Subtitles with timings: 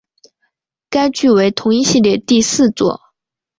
[0.89, 2.99] 该剧为同一系列第四作。